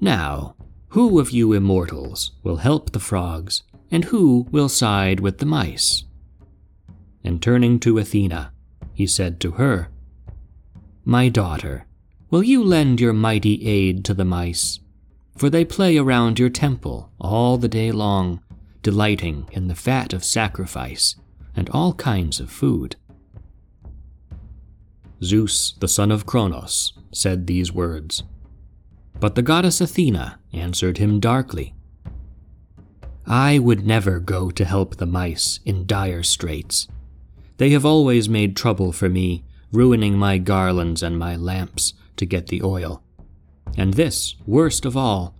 Now, 0.00 0.56
who 0.88 1.20
of 1.20 1.30
you 1.30 1.52
immortals 1.52 2.32
will 2.42 2.56
help 2.56 2.92
the 2.92 3.00
frogs, 3.00 3.62
and 3.90 4.04
who 4.04 4.46
will 4.50 4.68
side 4.68 5.20
with 5.20 5.38
the 5.38 5.46
mice? 5.46 6.04
And 7.24 7.40
turning 7.40 7.78
to 7.80 7.98
Athena, 7.98 8.52
he 8.92 9.06
said 9.06 9.40
to 9.40 9.52
her, 9.52 9.88
My 11.04 11.28
daughter, 11.28 11.86
will 12.30 12.42
you 12.42 12.64
lend 12.64 13.00
your 13.00 13.12
mighty 13.12 13.66
aid 13.66 14.04
to 14.06 14.14
the 14.14 14.24
mice? 14.24 14.80
For 15.36 15.50
they 15.50 15.64
play 15.64 15.96
around 15.96 16.38
your 16.38 16.50
temple 16.50 17.10
all 17.20 17.58
the 17.58 17.68
day 17.68 17.90
long, 17.90 18.40
delighting 18.82 19.48
in 19.52 19.68
the 19.68 19.74
fat 19.74 20.12
of 20.12 20.24
sacrifice 20.24 21.16
and 21.54 21.68
all 21.70 21.94
kinds 21.94 22.40
of 22.40 22.50
food. 22.50 22.96
Zeus, 25.22 25.74
the 25.78 25.88
son 25.88 26.10
of 26.10 26.26
Cronos, 26.26 26.92
said 27.12 27.46
these 27.46 27.72
words. 27.72 28.24
But 29.20 29.34
the 29.34 29.42
goddess 29.42 29.80
Athena 29.80 30.40
answered 30.52 30.98
him 30.98 31.20
darkly. 31.20 31.74
I 33.24 33.60
would 33.60 33.86
never 33.86 34.18
go 34.18 34.50
to 34.50 34.64
help 34.64 34.96
the 34.96 35.06
mice 35.06 35.60
in 35.64 35.86
dire 35.86 36.24
straits. 36.24 36.88
They 37.58 37.70
have 37.70 37.86
always 37.86 38.28
made 38.28 38.56
trouble 38.56 38.90
for 38.90 39.08
me, 39.08 39.44
ruining 39.70 40.18
my 40.18 40.38
garlands 40.38 41.02
and 41.02 41.18
my 41.18 41.36
lamps 41.36 41.94
to 42.16 42.26
get 42.26 42.48
the 42.48 42.62
oil. 42.62 43.02
And 43.76 43.94
this, 43.94 44.36
worst 44.46 44.84
of 44.84 44.96
all, 44.96 45.34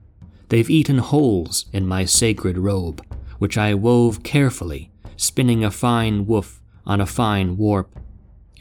they've 0.49 0.71
eaten 0.71 0.99
holes 0.99 1.67
in 1.73 1.87
my 1.87 2.05
sacred 2.05 2.59
robe, 2.59 3.05
which 3.39 3.59
I 3.59 3.75
wove 3.75 4.23
carefully, 4.23 4.91
spinning 5.17 5.65
a 5.65 5.71
fine 5.71 6.27
woof 6.27 6.61
on 6.87 7.01
a 7.01 7.07
fine 7.07 7.57
warp, 7.57 7.99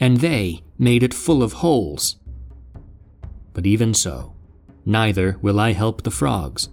and 0.00 0.18
they 0.18 0.62
made 0.78 1.02
it 1.02 1.14
full 1.14 1.42
of 1.42 1.54
holes. 1.54 2.16
But 3.54 3.66
even 3.66 3.94
so, 3.94 4.34
neither 4.84 5.38
will 5.42 5.60
I 5.60 5.72
help 5.72 6.02
the 6.02 6.10
frogs. 6.10 6.68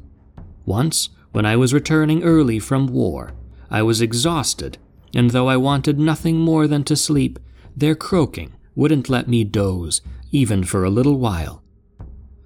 Once, 0.66 1.10
when 1.32 1.46
I 1.46 1.56
was 1.56 1.74
returning 1.74 2.24
early 2.24 2.60
from 2.60 2.88
war, 2.88 3.34
I 3.70 3.82
was 3.82 4.02
exhausted, 4.02 4.78
and 5.14 5.32
though 5.32 5.48
I 5.48 5.58
wanted 5.58 6.00
nothing 6.00 6.38
more 6.38 6.68
than 6.68 6.84
to 6.86 6.96
sleep, 6.96 7.40
their 7.76 7.96
croaking 7.96 8.54
wouldn't 8.76 9.10
let 9.10 9.28
me 9.28 9.44
doze, 9.44 10.02
even 10.32 10.64
for 10.64 10.84
a 10.84 10.90
little 10.90 11.18
while. 11.18 11.64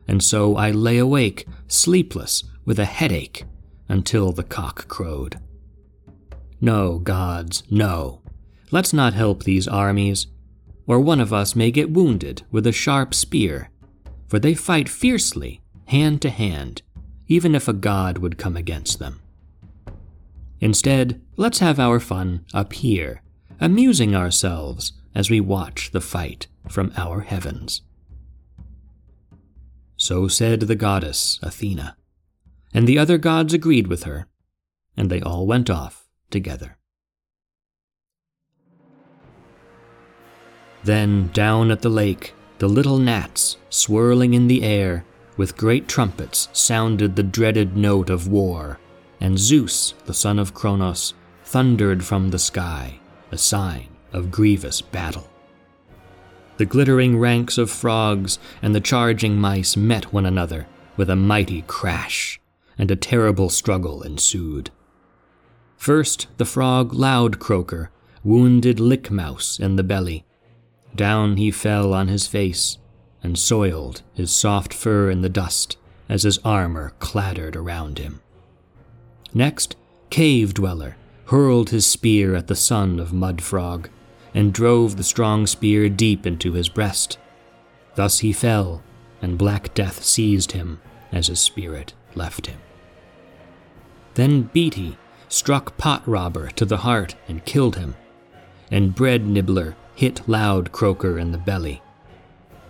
And 0.07 0.23
so 0.23 0.55
I 0.55 0.71
lay 0.71 0.97
awake, 0.97 1.47
sleepless, 1.67 2.43
with 2.65 2.79
a 2.79 2.85
headache, 2.85 3.45
until 3.87 4.31
the 4.31 4.43
cock 4.43 4.87
crowed. 4.87 5.39
No, 6.59 6.99
gods, 6.99 7.63
no. 7.69 8.21
Let's 8.71 8.93
not 8.93 9.13
help 9.13 9.43
these 9.43 9.67
armies 9.67 10.27
or 10.87 10.99
one 10.99 11.19
of 11.19 11.33
us 11.33 11.55
may 11.55 11.71
get 11.71 11.91
wounded 11.91 12.43
with 12.51 12.67
a 12.67 12.71
sharp 12.71 13.13
spear, 13.13 13.69
for 14.27 14.39
they 14.39 14.53
fight 14.53 14.89
fiercely, 14.89 15.61
hand 15.85 16.21
to 16.21 16.29
hand, 16.29 16.81
even 17.27 17.55
if 17.55 17.67
a 17.67 17.73
god 17.73 18.17
would 18.17 18.37
come 18.37 18.57
against 18.57 18.99
them. 18.99 19.21
Instead, 20.59 21.21
let's 21.37 21.59
have 21.59 21.79
our 21.79 21.99
fun 21.99 22.45
up 22.53 22.73
here, 22.73 23.21
amusing 23.59 24.15
ourselves 24.15 24.93
as 25.15 25.29
we 25.29 25.39
watch 25.39 25.91
the 25.91 26.01
fight 26.01 26.47
from 26.69 26.91
our 26.97 27.21
heavens. 27.21 27.81
So 30.03 30.27
said 30.27 30.59
the 30.59 30.75
goddess 30.75 31.39
Athena, 31.41 31.95
and 32.73 32.85
the 32.85 32.99
other 32.99 33.17
gods 33.17 33.53
agreed 33.53 33.87
with 33.87 34.03
her, 34.03 34.27
and 34.97 35.09
they 35.09 35.21
all 35.21 35.47
went 35.47 35.69
off 35.69 36.09
together. 36.29 36.77
Then, 40.83 41.29
down 41.31 41.71
at 41.71 41.83
the 41.83 41.89
lake, 42.03 42.33
the 42.57 42.67
little 42.67 42.97
gnats, 42.97 43.55
swirling 43.69 44.33
in 44.33 44.47
the 44.47 44.63
air, 44.63 45.05
with 45.37 45.55
great 45.55 45.87
trumpets, 45.87 46.49
sounded 46.51 47.15
the 47.15 47.23
dreaded 47.23 47.77
note 47.77 48.09
of 48.09 48.27
war, 48.27 48.81
and 49.21 49.39
Zeus, 49.39 49.93
the 50.03 50.13
son 50.13 50.37
of 50.37 50.53
Cronos, 50.53 51.13
thundered 51.45 52.03
from 52.03 52.29
the 52.29 52.39
sky, 52.39 52.99
a 53.31 53.37
sign 53.37 53.87
of 54.11 54.31
grievous 54.31 54.81
battle. 54.81 55.32
The 56.57 56.65
glittering 56.65 57.17
ranks 57.17 57.57
of 57.57 57.71
frogs 57.71 58.37
and 58.61 58.75
the 58.75 58.81
charging 58.81 59.37
mice 59.39 59.75
met 59.75 60.13
one 60.13 60.25
another 60.25 60.67
with 60.95 61.09
a 61.09 61.15
mighty 61.15 61.63
crash, 61.63 62.39
and 62.77 62.91
a 62.91 62.95
terrible 62.95 63.49
struggle 63.49 64.03
ensued. 64.03 64.69
First, 65.77 66.27
the 66.37 66.45
frog 66.45 66.93
Loud 66.93 67.39
Croaker 67.39 67.89
wounded 68.23 68.79
Lick 68.79 69.09
Mouse 69.09 69.59
in 69.59 69.75
the 69.75 69.83
belly, 69.83 70.25
down 70.95 71.37
he 71.37 71.49
fell 71.51 71.93
on 71.93 72.07
his 72.07 72.27
face 72.27 72.77
and 73.23 73.37
soiled 73.37 74.03
his 74.13 74.31
soft 74.31 74.73
fur 74.73 75.09
in 75.09 75.21
the 75.21 75.29
dust 75.29 75.77
as 76.07 76.23
his 76.23 76.37
armor 76.39 76.93
clattered 76.99 77.55
around 77.55 77.97
him. 77.97 78.21
Next, 79.33 79.75
Cave 80.09 80.53
Dweller 80.53 80.95
hurled 81.25 81.71
his 81.71 81.87
spear 81.87 82.35
at 82.35 82.47
the 82.47 82.55
son 82.55 82.99
of 82.99 83.13
Mud 83.13 83.41
Frog 83.41 83.89
and 84.33 84.53
drove 84.53 84.97
the 84.97 85.03
strong 85.03 85.45
spear 85.47 85.89
deep 85.89 86.25
into 86.25 86.53
his 86.53 86.69
breast. 86.69 87.17
Thus 87.95 88.19
he 88.19 88.33
fell, 88.33 88.81
and 89.21 89.37
Black 89.37 89.73
Death 89.73 90.03
seized 90.03 90.53
him 90.53 90.81
as 91.11 91.27
his 91.27 91.39
spirit 91.39 91.93
left 92.15 92.47
him. 92.47 92.59
Then 94.15 94.49
Beety 94.53 94.97
struck 95.29 95.77
Pot 95.77 96.07
Robber 96.07 96.49
to 96.51 96.65
the 96.65 96.77
heart 96.77 97.15
and 97.27 97.45
killed 97.45 97.75
him, 97.75 97.95
and 98.71 98.95
Bread 98.95 99.25
Nibbler 99.27 99.75
hit 99.95 100.27
Loud 100.27 100.71
Croaker 100.71 101.17
in 101.17 101.31
the 101.31 101.37
belly. 101.37 101.81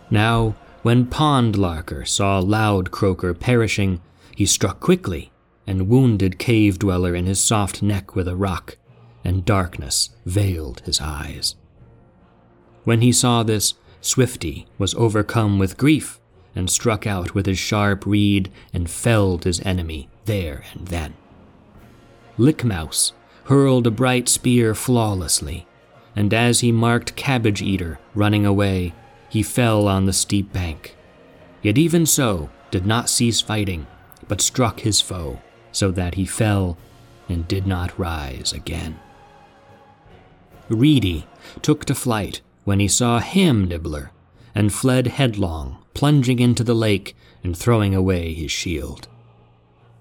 Now, 0.09 0.55
when 0.81 1.07
Pond 1.07 1.55
Larker 1.55 2.05
saw 2.05 2.39
Loud 2.39 2.91
Croaker 2.91 3.33
perishing, 3.33 4.01
he 4.35 4.45
struck 4.45 4.79
quickly 4.79 5.31
and 5.65 5.87
wounded 5.87 6.39
Cave 6.39 6.77
Dweller 6.77 7.15
in 7.15 7.25
his 7.25 7.39
soft 7.39 7.81
neck 7.81 8.15
with 8.15 8.27
a 8.27 8.35
rock, 8.35 8.77
and 9.23 9.45
darkness 9.45 10.09
veiled 10.25 10.81
his 10.81 10.99
eyes. 11.01 11.55
When 12.83 13.01
he 13.01 13.11
saw 13.11 13.43
this, 13.43 13.75
Swifty 14.01 14.67
was 14.77 14.93
overcome 14.95 15.59
with 15.59 15.77
grief 15.77 16.19
and 16.55 16.69
struck 16.69 17.07
out 17.07 17.33
with 17.33 17.45
his 17.45 17.57
sharp 17.57 18.05
reed 18.05 18.51
and 18.73 18.89
felled 18.89 19.45
his 19.45 19.61
enemy 19.61 20.09
there 20.25 20.63
and 20.73 20.87
then. 20.89 21.13
Lickmouse 22.37 23.13
hurled 23.45 23.87
a 23.87 23.91
bright 23.91 24.27
spear 24.27 24.75
flawlessly, 24.75 25.67
and 26.15 26.33
as 26.33 26.59
he 26.59 26.71
marked 26.71 27.15
Cabbage 27.15 27.61
Eater 27.61 27.99
running 28.13 28.45
away, 28.45 28.93
he 29.29 29.41
fell 29.41 29.87
on 29.87 30.05
the 30.05 30.13
steep 30.13 30.51
bank. 30.53 30.95
Yet 31.61 31.77
even 31.77 32.05
so, 32.05 32.49
did 32.71 32.85
not 32.85 33.09
cease 33.09 33.39
fighting, 33.39 33.87
but 34.27 34.41
struck 34.41 34.81
his 34.81 34.99
foe, 34.99 35.41
so 35.71 35.91
that 35.91 36.15
he 36.15 36.25
fell 36.25 36.77
and 37.29 37.47
did 37.47 37.65
not 37.65 37.97
rise 37.97 38.51
again. 38.51 38.99
Reedy 40.73 41.27
took 41.61 41.85
to 41.85 41.95
flight 41.95 42.41
when 42.63 42.79
he 42.79 42.87
saw 42.87 43.19
Ham 43.19 43.65
Nibbler, 43.67 44.11
and 44.55 44.73
fled 44.73 45.07
headlong, 45.07 45.77
plunging 45.93 46.39
into 46.39 46.63
the 46.63 46.73
lake 46.73 47.15
and 47.43 47.57
throwing 47.57 47.93
away 47.93 48.33
his 48.33 48.51
shield. 48.51 49.07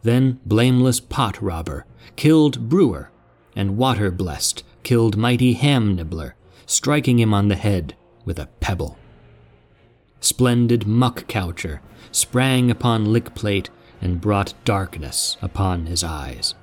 Then 0.02 0.40
blameless 0.44 1.00
Pot 1.00 1.40
Robber 1.40 1.87
killed 2.16 2.68
Brewer, 2.68 3.11
and 3.54 3.76
Water 3.76 4.11
Blessed 4.11 4.62
killed 4.82 5.16
mighty 5.16 5.54
Ham 5.54 5.94
Nibbler, 5.94 6.35
striking 6.66 7.18
him 7.18 7.32
on 7.32 7.48
the 7.48 7.56
head 7.56 7.94
with 8.24 8.38
a 8.38 8.48
pebble. 8.61 8.98
Splendid 10.20 10.87
Muck 10.87 11.26
Coucher 11.26 11.80
sprang 12.12 12.70
upon 12.70 13.12
lick 13.12 13.35
plate 13.35 13.70
and 14.00 14.20
brought 14.20 14.54
darkness 14.64 15.37
upon 15.42 15.87
his 15.87 16.04
eyes. 16.04 16.54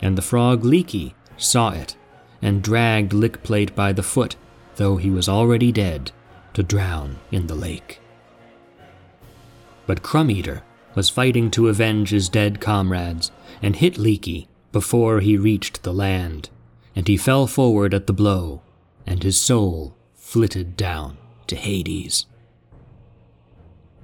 And 0.00 0.16
the 0.16 0.22
frog 0.22 0.64
Leaky 0.64 1.14
saw 1.36 1.70
it 1.70 1.96
and 2.40 2.62
dragged 2.62 3.12
Lickplate 3.12 3.74
by 3.74 3.92
the 3.92 4.02
foot, 4.02 4.36
though 4.76 4.96
he 4.96 5.10
was 5.10 5.28
already 5.28 5.72
dead, 5.72 6.12
to 6.54 6.62
drown 6.62 7.18
in 7.30 7.46
the 7.46 7.54
lake. 7.54 8.00
But 9.86 10.02
Crumb 10.02 10.30
Eater 10.30 10.62
was 10.94 11.10
fighting 11.10 11.50
to 11.52 11.68
avenge 11.68 12.10
his 12.10 12.28
dead 12.28 12.60
comrades 12.60 13.30
and 13.62 13.76
hit 13.76 13.98
Leaky 13.98 14.48
before 14.72 15.20
he 15.20 15.36
reached 15.36 15.82
the 15.82 15.92
land 15.92 16.50
and 16.98 17.06
he 17.06 17.16
fell 17.16 17.46
forward 17.46 17.94
at 17.94 18.08
the 18.08 18.12
blow, 18.12 18.60
and 19.06 19.22
his 19.22 19.40
soul 19.40 19.96
flitted 20.16 20.76
down 20.76 21.16
to 21.46 21.54
Hades. 21.54 22.26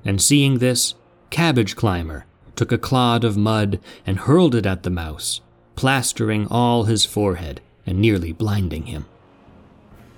And 0.04 0.22
seeing 0.22 0.58
this, 0.58 0.94
Cabbage 1.28 1.74
Climber 1.74 2.24
took 2.54 2.70
a 2.70 2.78
clod 2.78 3.24
of 3.24 3.36
mud 3.36 3.80
and 4.06 4.20
hurled 4.20 4.54
it 4.54 4.64
at 4.64 4.84
the 4.84 4.90
mouse, 4.90 5.40
plastering 5.74 6.46
all 6.46 6.84
his 6.84 7.04
forehead 7.04 7.60
and 7.86 7.98
nearly 7.98 8.32
blinding 8.32 8.86
him. 8.86 9.06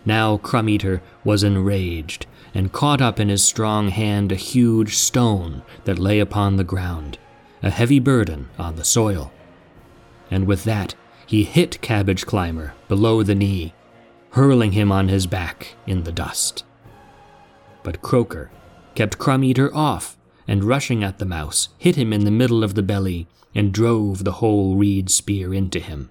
Now 0.04 0.36
Crumb 0.36 0.68
Eater 0.68 1.02
was 1.24 1.42
enraged 1.42 2.26
and 2.54 2.72
caught 2.72 3.02
up 3.02 3.18
in 3.18 3.28
his 3.28 3.42
strong 3.44 3.88
hand 3.88 4.30
a 4.30 4.36
huge 4.36 4.94
stone 4.94 5.62
that 5.84 5.98
lay 5.98 6.20
upon 6.20 6.56
the 6.56 6.64
ground, 6.64 7.18
a 7.62 7.70
heavy 7.70 7.98
burden 7.98 8.48
on 8.58 8.76
the 8.76 8.84
soil. 8.84 9.32
And 10.30 10.46
with 10.46 10.64
that, 10.64 10.94
he 11.26 11.44
hit 11.44 11.80
Cabbage 11.82 12.24
Climber 12.24 12.74
below 12.88 13.22
the 13.22 13.34
knee, 13.34 13.74
hurling 14.30 14.72
him 14.72 14.92
on 14.92 15.08
his 15.08 15.26
back 15.26 15.74
in 15.86 16.04
the 16.04 16.12
dust. 16.12 16.64
But 17.82 18.00
Croaker 18.00 18.50
kept 18.94 19.18
Crumb 19.18 19.42
Eater 19.42 19.74
off 19.74 20.16
and 20.46 20.62
rushing 20.62 21.02
at 21.02 21.18
the 21.18 21.24
mouse, 21.26 21.68
hit 21.78 21.96
him 21.96 22.12
in 22.12 22.24
the 22.24 22.30
middle 22.30 22.62
of 22.62 22.74
the 22.74 22.82
belly 22.82 23.26
and 23.54 23.72
drove 23.72 24.22
the 24.22 24.32
whole 24.32 24.76
reed 24.76 25.10
spear 25.10 25.52
into 25.52 25.80
him. 25.80 26.10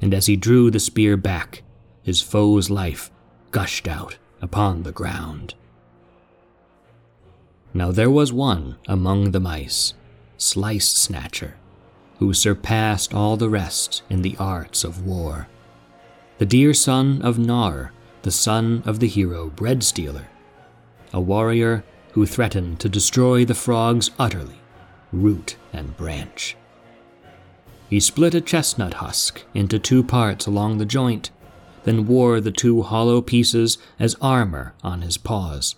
And 0.00 0.14
as 0.14 0.26
he 0.26 0.36
drew 0.36 0.70
the 0.70 0.80
spear 0.80 1.16
back, 1.16 1.62
his 2.02 2.20
foe's 2.20 2.70
life 2.70 3.10
gushed 3.50 3.86
out 3.86 4.18
upon 4.40 4.82
the 4.82 4.92
ground. 4.92 5.54
Now 7.72 7.92
there 7.92 8.10
was 8.10 8.32
one 8.32 8.76
among 8.88 9.30
the 9.30 9.40
mice, 9.40 9.94
Slice 10.36 10.88
Snatcher, 10.88 11.56
who 12.18 12.34
surpassed 12.34 13.14
all 13.14 13.36
the 13.36 13.48
rest 13.48 14.02
in 14.10 14.22
the 14.22 14.36
arts 14.38 14.84
of 14.84 15.04
war. 15.04 15.48
The 16.38 16.46
dear 16.46 16.74
son 16.74 17.22
of 17.22 17.38
Nar, 17.38 17.92
the 18.22 18.30
son 18.30 18.82
of 18.86 18.98
the 18.98 19.06
hero 19.06 19.50
Bread 19.50 19.82
Stealer, 19.82 20.28
a 21.12 21.20
warrior 21.20 21.84
who 22.12 22.26
threatened 22.26 22.80
to 22.80 22.88
destroy 22.88 23.44
the 23.44 23.54
frogs 23.54 24.10
utterly, 24.18 24.60
root 25.12 25.56
and 25.72 25.96
branch. 25.96 26.56
He 27.90 27.98
split 27.98 28.36
a 28.36 28.40
chestnut 28.40 28.94
husk 28.94 29.42
into 29.52 29.80
two 29.80 30.04
parts 30.04 30.46
along 30.46 30.78
the 30.78 30.86
joint, 30.86 31.32
then 31.82 32.06
wore 32.06 32.40
the 32.40 32.52
two 32.52 32.82
hollow 32.82 33.20
pieces 33.20 33.78
as 33.98 34.14
armor 34.22 34.74
on 34.84 35.02
his 35.02 35.18
paws. 35.18 35.74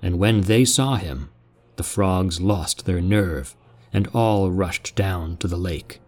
And 0.00 0.20
when 0.20 0.42
they 0.42 0.64
saw 0.64 0.94
him, 0.94 1.30
the 1.74 1.82
frogs 1.82 2.40
lost 2.40 2.86
their 2.86 3.00
nerve 3.00 3.56
and 3.92 4.06
all 4.14 4.52
rushed 4.52 4.94
down 4.94 5.36
to 5.38 5.48
the 5.48 5.56
lake. 5.56 6.00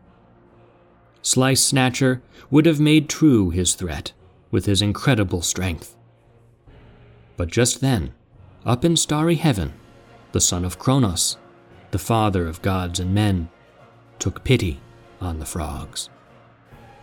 Slice 1.23 1.61
Snatcher 1.61 2.23
would 2.49 2.67
have 2.67 2.79
made 2.79 3.09
true 3.09 3.51
his 3.51 3.75
threat 3.75 4.13
with 4.53 4.67
his 4.67 4.81
incredible 4.81 5.43
strength. 5.43 5.97
But 7.37 7.49
just 7.49 7.81
then, 7.81 8.15
up 8.65 8.85
in 8.85 8.97
starry 8.97 9.37
heaven, 9.37 9.73
the 10.31 10.41
son 10.41 10.65
of 10.65 10.79
Kronos, 10.79 11.37
the 11.91 11.99
father 11.99 12.47
of 12.47 12.63
gods 12.63 13.01
and 13.01 13.13
men, 13.13 13.49
took 14.21 14.45
pity 14.45 14.81
on 15.21 15.39
the 15.39 15.47
frogs. 15.47 16.09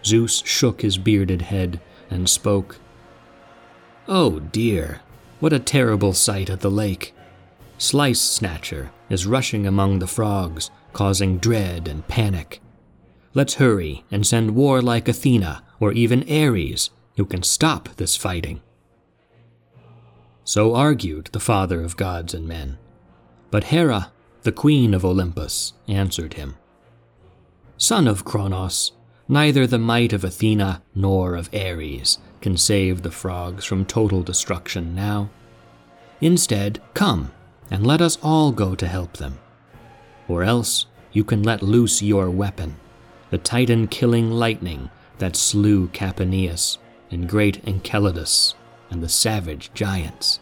Zeus 0.06 0.42
shook 0.46 0.82
his 0.82 0.98
bearded 0.98 1.44
head 1.44 1.80
and 2.10 2.30
spoke. 2.30 2.80
Oh 4.08 4.40
dear, 4.40 5.02
what 5.40 5.54
a 5.54 5.60
terrible 5.60 6.14
sight 6.14 6.50
at 6.50 6.62
the 6.62 6.72
lake! 6.72 7.14
Slice 7.78 8.22
Snatcher 8.22 8.92
is 9.10 9.28
rushing 9.28 9.68
among 9.68 10.00
the 10.00 10.08
frogs, 10.08 10.72
causing 10.94 11.38
dread 11.38 11.88
and 11.88 12.08
panic. 12.08 12.62
Let's 13.34 13.56
hurry 13.56 14.04
and 14.10 14.26
send 14.26 14.56
warlike 14.56 15.08
Athena 15.08 15.64
or 15.80 15.92
even 15.92 16.24
Ares, 16.32 16.90
who 17.18 17.26
can 17.26 17.44
stop 17.44 17.90
this 17.98 18.16
fighting. 18.16 18.62
So 20.44 20.74
argued 20.74 21.30
the 21.34 21.40
father 21.40 21.84
of 21.84 21.98
gods 21.98 22.34
and 22.34 22.48
men. 22.48 22.78
But 23.52 23.66
Hera, 23.66 24.12
the 24.44 24.52
queen 24.52 24.94
of 24.94 25.04
Olympus, 25.06 25.74
answered 25.88 26.36
him 26.36 26.56
Son 27.80 28.08
of 28.08 28.26
Kronos, 28.26 28.92
neither 29.28 29.68
the 29.68 29.78
might 29.78 30.12
of 30.12 30.24
Athena 30.24 30.82
nor 30.96 31.36
of 31.36 31.54
Ares 31.54 32.18
can 32.42 32.58
save 32.58 33.04
the 33.04 33.12
frogs 33.12 33.66
from 33.66 33.86
total 33.86 34.24
destruction 34.24 34.96
now. 34.96 35.30
Instead, 36.20 36.82
come 36.96 37.32
and 37.70 37.86
let 37.86 38.02
us 38.02 38.18
all 38.24 38.52
go 38.52 38.74
to 38.74 38.88
help 38.88 39.18
them. 39.18 39.38
Or 40.28 40.44
else 40.44 40.88
you 41.12 41.24
can 41.24 41.44
let 41.44 41.62
loose 41.62 42.02
your 42.02 42.32
weapon, 42.32 42.78
the 43.30 43.38
titan 43.38 43.88
killing 43.88 44.32
lightning 44.32 44.90
that 45.20 45.36
slew 45.36 45.88
Capaneus 45.90 46.80
and 47.12 47.30
great 47.30 47.64
Enceladus 47.68 48.56
and 48.90 49.04
the 49.04 49.10
savage 49.10 49.72
giants. 49.76 50.40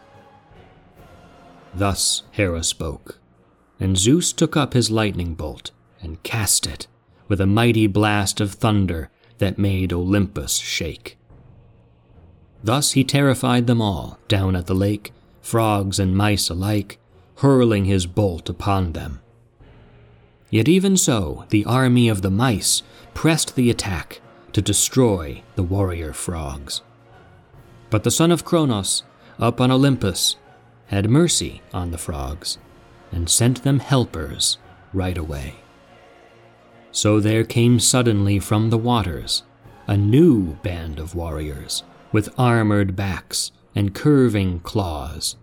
Thus 1.73 2.23
Hera 2.31 2.63
spoke, 2.63 3.19
and 3.77 3.97
Zeus 3.97 4.31
took 4.31 4.55
up 4.55 4.73
his 4.73 4.89
lightning 4.89 5.33
bolt 5.33 5.71
and 6.01 6.23
cast 6.23 6.65
it 6.65 6.87
with 7.27 7.41
a 7.41 7.45
mighty 7.45 7.87
blast 7.87 8.39
of 8.39 8.53
thunder 8.53 9.09
that 9.37 9.57
made 9.57 9.91
Olympus 9.91 10.57
shake. 10.57 11.17
Thus 12.63 12.91
he 12.91 13.03
terrified 13.03 13.67
them 13.67 13.81
all 13.81 14.19
down 14.27 14.55
at 14.55 14.65
the 14.65 14.75
lake, 14.75 15.13
frogs 15.41 15.99
and 15.99 16.15
mice 16.15 16.49
alike, 16.49 16.97
hurling 17.37 17.85
his 17.85 18.05
bolt 18.05 18.49
upon 18.49 18.93
them. 18.93 19.21
Yet 20.49 20.67
even 20.67 20.95
so, 20.97 21.45
the 21.49 21.65
army 21.65 22.07
of 22.07 22.21
the 22.21 22.31
mice 22.31 22.81
pressed 23.13 23.55
the 23.55 23.69
attack 23.69 24.21
to 24.53 24.61
destroy 24.61 25.43
the 25.55 25.63
warrior 25.63 26.13
frogs. 26.13 26.81
But 27.89 28.03
the 28.03 28.11
son 28.11 28.31
of 28.31 28.45
Kronos, 28.45 29.03
up 29.37 29.59
on 29.59 29.69
Olympus, 29.69 30.37
had 30.87 31.09
mercy 31.09 31.61
on 31.73 31.91
the 31.91 31.97
frogs 31.97 32.57
and 33.11 33.29
sent 33.29 33.63
them 33.63 33.79
helpers 33.79 34.57
right 34.93 35.17
away. 35.17 35.55
So 36.95 37.19
there 37.19 37.43
came 37.43 37.81
suddenly 37.81 38.39
from 38.39 38.69
the 38.69 38.77
waters 38.77 39.43
a 39.85 39.97
new 39.97 40.53
band 40.63 40.97
of 40.97 41.13
warriors 41.13 41.83
with 42.13 42.33
armored 42.39 42.95
backs 42.95 43.51
and 43.75 43.93
curving 43.93 44.61
claws, 44.61 45.35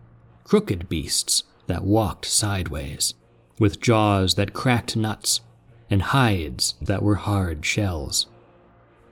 crooked 0.44 0.88
beasts 0.88 1.44
that 1.66 1.84
walked 1.84 2.24
sideways, 2.24 3.12
with 3.58 3.82
jaws 3.82 4.36
that 4.36 4.54
cracked 4.54 4.96
nuts 4.96 5.42
and 5.90 6.00
hides 6.00 6.74
that 6.80 7.02
were 7.02 7.16
hard 7.16 7.66
shells. 7.66 8.28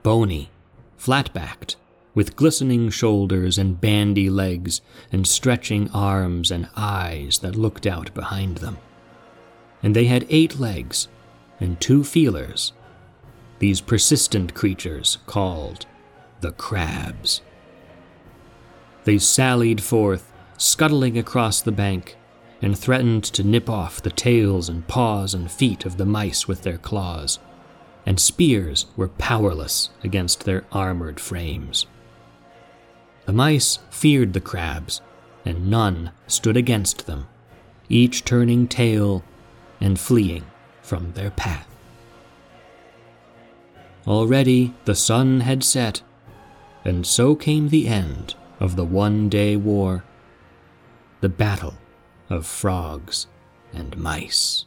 Bony, 0.01 0.49
flat 0.97 1.31
backed, 1.35 1.75
with 2.15 2.35
glistening 2.35 2.89
shoulders 2.89 3.59
and 3.59 3.79
bandy 3.79 4.31
legs 4.31 4.81
and 5.11 5.27
stretching 5.27 5.91
arms 5.91 6.49
and 6.49 6.67
eyes 6.75 7.37
that 7.43 7.55
looked 7.55 7.85
out 7.85 8.11
behind 8.15 8.57
them. 8.57 8.79
And 9.83 9.95
they 9.95 10.05
had 10.05 10.25
eight 10.27 10.59
legs 10.59 11.07
and 11.61 11.79
two 11.79 12.03
feelers, 12.03 12.73
these 13.59 13.79
persistent 13.79 14.55
creatures 14.55 15.19
called 15.27 15.85
the 16.41 16.51
crabs. 16.51 17.41
They 19.03 19.19
sallied 19.19 19.81
forth, 19.81 20.33
scuttling 20.57 21.17
across 21.17 21.61
the 21.61 21.71
bank, 21.71 22.17
and 22.61 22.77
threatened 22.77 23.23
to 23.23 23.43
nip 23.43 23.69
off 23.69 24.01
the 24.01 24.09
tails 24.09 24.67
and 24.67 24.87
paws 24.87 25.33
and 25.33 25.49
feet 25.49 25.85
of 25.85 25.97
the 25.97 26.05
mice 26.05 26.47
with 26.47 26.63
their 26.63 26.77
claws, 26.77 27.39
and 28.05 28.19
spears 28.19 28.87
were 28.95 29.07
powerless 29.07 29.91
against 30.03 30.45
their 30.45 30.65
armored 30.71 31.19
frames. 31.19 31.85
The 33.25 33.33
mice 33.33 33.77
feared 33.91 34.33
the 34.33 34.41
crabs, 34.41 35.01
and 35.45 35.69
none 35.69 36.11
stood 36.25 36.57
against 36.57 37.05
them, 37.05 37.27
each 37.89 38.25
turning 38.25 38.67
tail 38.67 39.23
and 39.79 39.99
fleeing 39.99 40.45
from 40.91 41.13
their 41.13 41.31
path. 41.31 41.73
Already 44.05 44.73
the 44.83 44.93
sun 44.93 45.39
had 45.39 45.63
set, 45.63 46.01
and 46.83 47.07
so 47.07 47.33
came 47.33 47.69
the 47.69 47.87
end 47.87 48.35
of 48.59 48.75
the 48.75 48.83
one 48.83 49.29
day 49.29 49.55
war, 49.55 50.03
the 51.21 51.29
battle 51.29 51.75
of 52.29 52.45
frogs 52.45 53.27
and 53.71 53.95
mice. 53.95 54.65